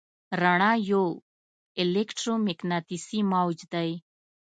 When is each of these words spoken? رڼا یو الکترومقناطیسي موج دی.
رڼا 0.41 0.71
یو 0.89 1.03
الکترومقناطیسي 1.81 3.19
موج 3.31 3.57
دی. 3.73 3.89